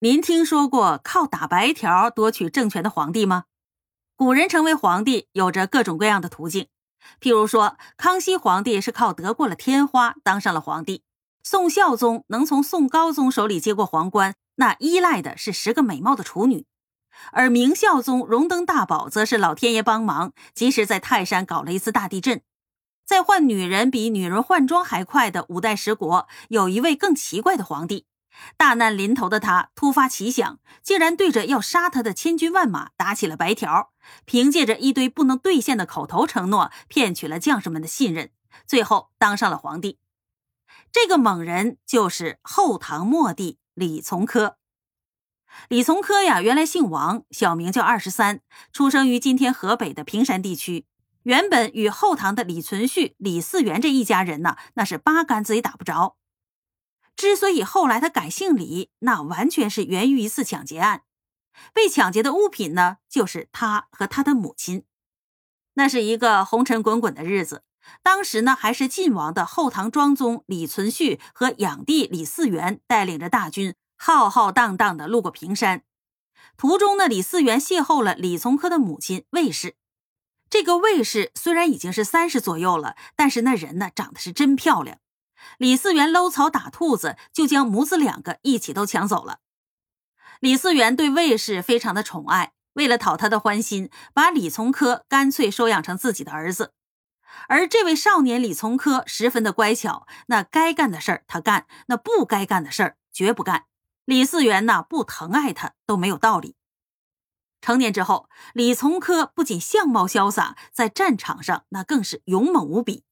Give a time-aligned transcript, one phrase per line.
[0.00, 3.44] 您听说过靠打白条夺取政权的皇帝吗？
[4.14, 6.68] 古人成为皇帝有着各种各样的途径，
[7.18, 11.00] 譬如说，康熙皇帝是靠得过了天花当上了皇帝；
[11.42, 16.64] 宋孝宗能从宋高宗手里接过皇冠，那依赖的是十个美貌的处女；
[17.32, 22.42] 而明孝宗荣登大宝，则是老天爷帮忙，及时在泰山搞了一次大地震。
[23.06, 28.04] 在换女人比女人换装还快的五代十国，有一位更奇怪的皇帝。
[28.56, 33.92] 大难临头的他突发奇想，竟然对着要杀他的千军万马打起了白条，
[34.24, 38.30] 凭借着一堆不能兑现的口头承诺，骗取了将士们的信任，
[38.66, 39.98] 最后当上了皇帝。
[40.92, 44.56] 这个猛人就是后唐末帝李从珂。
[45.68, 48.40] 李从珂呀，原来姓王，小名叫二十三，
[48.72, 50.86] 出生于今天河北的平山地区。
[51.22, 56.16] 原本与后唐的李存勖、李嗣源这一家人呢，那是八竿子也打不着。
[57.16, 61.02] 之所以后来他改姓李，那完全是源于一次抢劫案。
[61.72, 64.84] 被抢劫的物品呢，就是他和他的母亲。
[65.74, 67.64] 那是一个红尘滚滚的日子。
[68.02, 75.84] 当时呢，还是晋王的后唐庄宗李存勖和养弟李嗣源带领着大军，浩浩荡荡的路过平山。
[76.56, 79.76] 途中呢，李嗣源邂逅了李从珂的母亲魏氏。
[80.50, 84.98] 这个魏氏虽然已经是三十左右了，但是那人呢，长得是真漂亮。
[85.58, 89.38] 李嗣源搂草打兔子，就将母子两个一起都抢走了。
[90.40, 96.72] 李嗣源对魏氏非常的宠爱，为了讨他的欢心，把李从珂干脆收养成自己的儿子。
[97.48, 103.64] 而这位少年李从珂十分的乖巧，那该干的事儿他干，那不该干的事儿绝不干。
[104.04, 106.54] 李嗣源呢，不疼爱他都没有道理。
[107.60, 113.04] 成年之后，李从珂不仅相貌潇洒，在战场上那更是勇猛无比。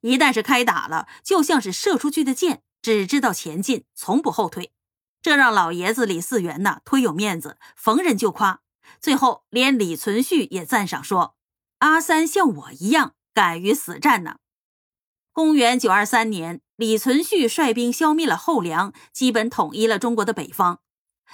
[0.00, 4.72] 一旦是开打了，就像是射出去的箭，只知道前进，从不后退。
[5.22, 8.60] 这让老爷子李嗣源呐忒有面子，逢人就夸。
[9.00, 11.36] 最后连李存勖也赞赏说
[11.80, 14.36] ：“阿三像我一样敢于死战呢。”
[15.32, 20.80] 公元九二三年，李存勖率兵消灭了后梁，基本统一了中国的北方。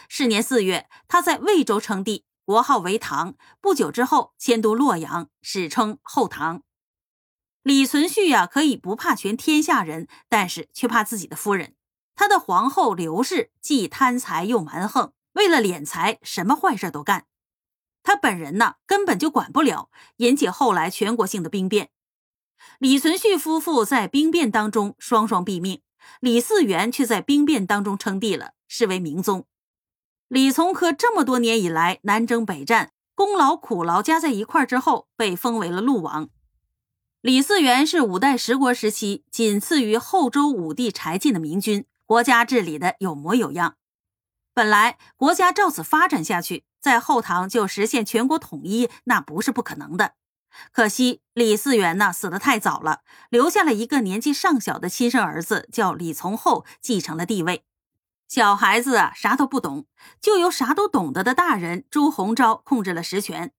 [0.09, 3.35] 是年四月，他在魏州称帝，国号为唐。
[3.61, 6.63] 不久之后迁都洛阳，史称后唐。
[7.67, 11.75] 李存勖呀，可以不怕全天下人，但是却怕自己的夫人。
[12.15, 17.27] 他的皇后刘氏既贪财又蛮横，为了敛财，什么坏事都干。
[18.05, 21.91] 他本人呢，根本就管不了，引起后来全国性的兵变。
[22.79, 25.83] 李存勖夫妇在兵变当中双双毙命，
[26.21, 29.45] 李嗣源却在兵变当中称帝了，是为明宗。
[30.29, 36.31] 李从珂这么多年以来南征北战，功劳苦劳加在一块之后，被封为了陆王。
[37.27, 43.75] 李嗣源是五代十国时期仅次于后周武帝柴进的明君，国家治理的有模有样。
[44.55, 50.13] 本来国家照此发展下去，在后唐就实现全国统一，那不是不可能的。
[50.71, 57.65] 可惜李嗣源呢死得太早了，留下了一个年纪尚小的亲生儿子，叫李从厚，继承了帝位。
[58.29, 59.87] 小孩子啊啥都不懂，
[60.21, 63.53] 就由啥都懂得的大人朱鸿昭控制了实权。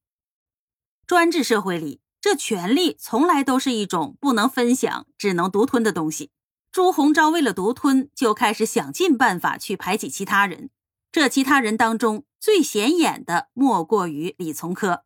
[1.06, 2.00] 专制社会里。
[2.20, 6.32] 这权力从来都是一种不能分享、只能独吞的东西。
[6.72, 10.70] 朱鸿昭为了独吞，就开始想尽办法去排挤其他人。
[11.12, 15.04] 这其他人当中最显眼的，莫过于李从珂。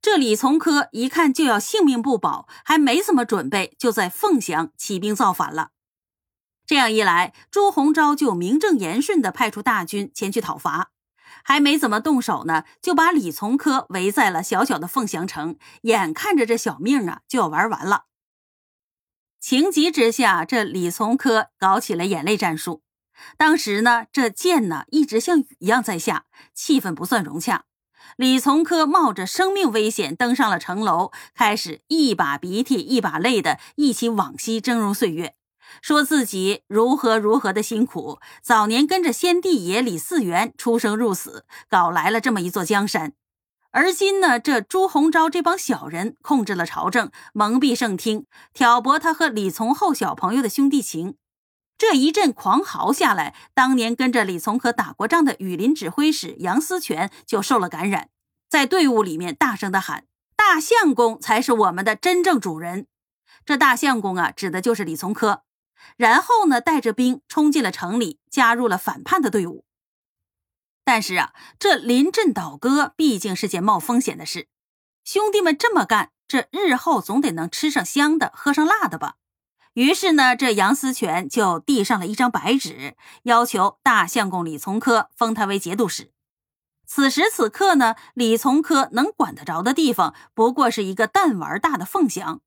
[0.00, 5.70] 这李从珂一看就要性命不保，还没怎么准备，就在凤翔起兵造反了。
[6.64, 10.90] 这样一来，朱鸿昭就名正言顺地派出大军前去讨伐。
[11.44, 18.04] 还没怎么动手呢，就把李从珂围在了小小的凤翔城，眼看着这小命啊就要玩完了。
[19.40, 22.82] 情急之下，这李从珂搞起了眼泪战术。
[23.36, 27.64] 当时呢，这箭呢一直像雨一样在下，气氛不算融洽。
[28.16, 35.34] 李从珂冒着生命危险登上了城楼，开始一把鼻涕一把泪的忆起往昔峥嵘岁月。
[35.82, 43.12] 说自己如何如何的辛苦，早年跟着先帝爷李嗣源出生入死，搞来了这么一座江山。
[43.72, 48.24] 而今呢，这朱鸿昭这帮小人控制了朝政，蒙蔽圣听，
[48.54, 51.16] 挑拨他和李从厚小朋友的兄弟情。
[51.76, 58.08] 这一阵狂嚎下来，当年跟着李从珂打过仗的羽林指挥使杨思权就受了感染，
[58.48, 62.86] 在队伍里面大声的喊：“大相公才是我们的真正主人。”
[63.44, 65.42] 这大相公啊，指的就是李从珂。
[65.96, 69.64] 然后呢，带着兵冲进了城里，加入了反叛的队伍。
[70.84, 74.48] 但是啊，这临阵倒戈毕竟是件冒风险的事。
[75.04, 79.16] 兄弟们这么干，这日后总得能吃上香的，喝上辣的吧？
[79.74, 86.12] 于是呢，这杨思权就递上了一张白纸，要求大相公李从珂封他为节度使。
[86.86, 92.40] 此时此刻呢，李从珂能管得着的地方，不过是一个弹丸大的凤翔。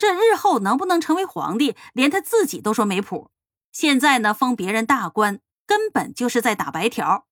[0.00, 3.30] 这日后能不能成为皇帝，连他自己都说没谱。
[3.70, 7.26] 现在呢，封别人大官，根本就是在打白条。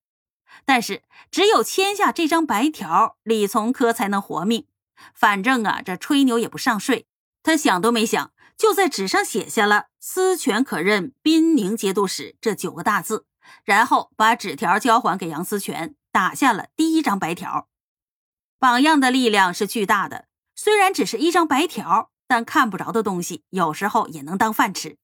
[0.65, 1.01] 但是，
[1.31, 4.67] 只有签下这张白条，李从珂才能活命。
[5.15, 7.07] 反正啊，这吹牛也不上税。
[7.41, 8.31] 他想都没想。
[8.55, 13.25] 就在纸上写下了“司权可任滨宁节度使”这九个大字，
[13.63, 17.69] 然后把纸条交还给杨思权，打下了第一张白条。
[18.59, 24.97] 榜样的力量是巨大的，虽然只是一张白条，但看不着的东西有时候也能当饭吃。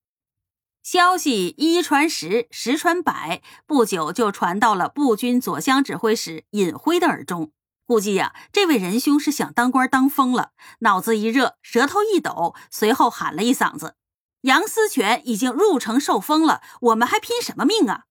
[0.84, 7.52] 消息一传十，十传百，不久就传到了步军左厢指挥使尹辉的耳中。
[7.88, 10.52] 估计呀，这位仁兄是想当官当疯了，
[10.82, 13.96] 脑子一热，舌头一抖，随后喊了一嗓子
[14.42, 18.04] ：“杨思权已经入城受封了，我们还拼什么命啊？”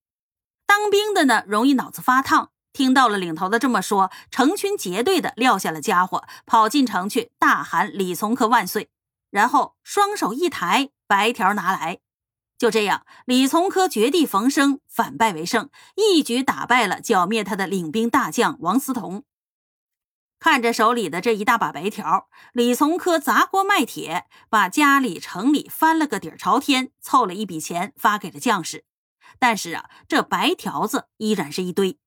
[0.66, 8.90] 当兵的呢，容易脑子发烫，听到了领头的这么说，成群结队的撂下了家伙，跑进城去，大喊：“李从珂万岁！”
[9.34, 11.98] 然后双手一抬，白条拿来。
[12.56, 19.24] 就这样，李从珂绝地逢生，反败为胜，一举打败了剿灭他的领兵大将王思同。
[20.38, 28.84] 看着手里的这一大把白条，李从珂砸锅卖铁，把家里城里翻了个底儿朝天，凑了一笔钱发给了将士。
[29.40, 31.98] 但是啊，这白条子依然是一堆。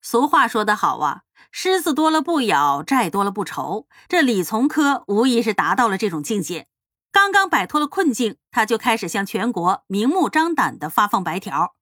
[0.00, 3.86] 俗话说得好啊，虱子多了不咬，债多了不愁。
[4.08, 6.68] 这李从珂无疑是达到了这种境界。
[7.12, 11.74] 刚刚摆脱了困境，他就开始向全国明目张胆地发放白条，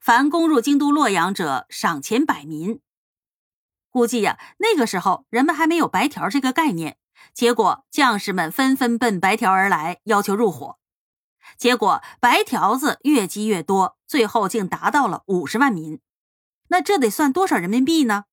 [0.00, 2.80] 凡攻入京都洛阳者，赏钱百民。
[3.90, 6.98] 估计呀，那个时候人们还没有白条这个概念，
[7.34, 10.78] 结果将士们纷纷奔白条而来，要求入伙。
[11.56, 16.00] 结果白条子越积越多，最后竟达到了五十万民。
[16.68, 18.24] 那这得算多少人民币呢？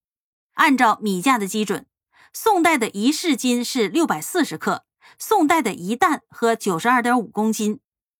[0.54, 1.86] 按照米价的基准，
[2.32, 4.86] 宋代的一市金是六百四十克，
[5.18, 7.80] 宋代的一担和九十二点五公斤，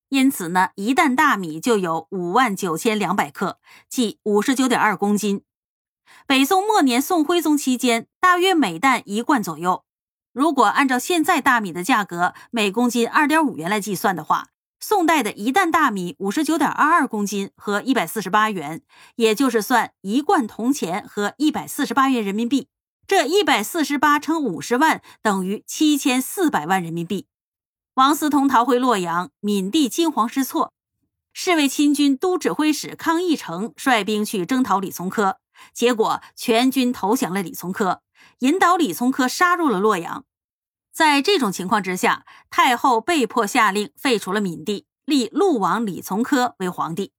[0.10, 3.60] 因此呢，一担大米就有五万九千两百克，
[3.90, 5.44] 即五十九点二公斤。
[6.28, 9.84] 北宋末年，宋徽宗期间，大约每担一贯左右。
[10.32, 14.48] 如果按照现在大米的价格，每公斤二点五元来计算的话，
[14.86, 18.82] 宋代的一担大米五十九点二二公斤和一百四十八元，
[19.16, 22.68] 也就是算一贯铜钱和一百四十八元人民币。
[23.08, 27.28] 这一百四十八乘五十万等于七千四百万人民币。
[27.94, 30.74] 王思同逃回洛阳，闽地惊慌失措，
[31.32, 35.38] 侍卫亲军都指挥使康义成率兵去征讨李从珂。
[35.74, 38.02] 结果全军投降了李从珂，
[38.40, 40.26] 引导李从珂杀入了洛阳。
[40.94, 47.12] 在这种情况之下，太后被迫下令废除了闵帝，立陆王李从珂为皇帝。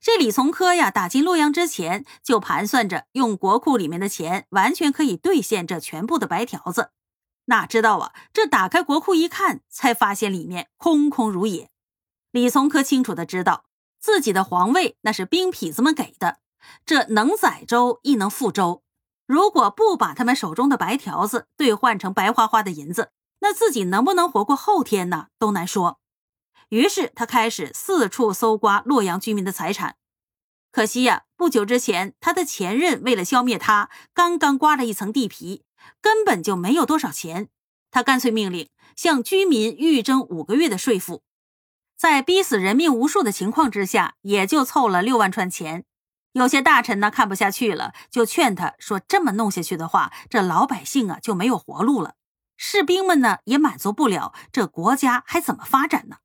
[0.00, 6.90] 这李从珂呀，打进洛阳之前就盘算着用国库里面的钱，完全可以兑现这全部的白条子。
[7.46, 11.70] 哪知道啊，这打开国库一看，才发现里面空空如也。
[12.30, 13.64] 李从珂清楚的知道，
[13.98, 16.40] 自己的皇位那是兵痞子们给的。
[16.84, 18.82] 这能载舟亦能覆舟，
[19.26, 25.26] 如果不把他们手中的白条子兑换成白花花的银子，那自己能不能活过后天呢？
[25.38, 26.00] 都难说。
[26.68, 29.96] 于是他开始四处搜刮洛阳居民的财产。
[30.72, 35.64] 可惜呀，不久之前他的前任为了消灭他，刚刚刮了一层地皮，
[36.00, 37.48] 根本就没有多少钱。
[37.90, 41.22] 他干脆命令向居民预征五个月的税赋，
[41.96, 45.84] 在逼死人命无数的情况之下，也就凑了六万串钱。
[46.36, 52.16] 有些大臣呢看不下去了，就劝他说：“这么弄下去的话，这老百姓啊就没有活路了，
[52.58, 56.16] 士兵们呢也满足不了，这国家还怎么发展呢？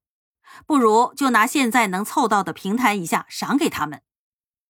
[0.68, 4.02] 不如就拿现在能凑到的平摊一下，赏给他们。”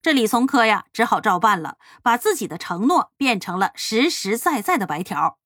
[0.04, 5.40] 这李从珂呀，只好照办了，把自己的承诺变成了实实在在的白条。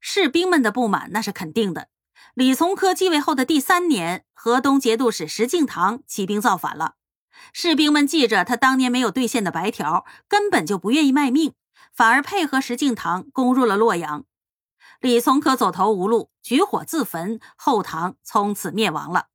[0.00, 1.88] 士兵们的不满那是肯定的。
[2.34, 6.96] 李从珂继位后的第三年，河东节度使石敬瑭起兵造反了。
[7.52, 11.54] 士兵们记着他当年没有兑现的白条，根本就不愿意卖命，
[11.92, 14.24] 反而配合石敬瑭攻入了洛阳。
[15.00, 19.29] 李从珂走投无路，举火自焚，后唐从此灭亡了。